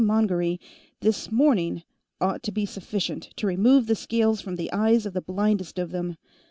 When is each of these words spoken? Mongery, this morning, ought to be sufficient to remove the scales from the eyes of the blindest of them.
Mongery, 0.03 0.59
this 1.01 1.31
morning, 1.31 1.83
ought 2.19 2.41
to 2.41 2.51
be 2.51 2.65
sufficient 2.65 3.29
to 3.35 3.45
remove 3.45 3.85
the 3.85 3.93
scales 3.93 4.41
from 4.41 4.55
the 4.55 4.73
eyes 4.73 5.05
of 5.05 5.13
the 5.13 5.21
blindest 5.21 5.77
of 5.77 5.91
them. 5.91 6.17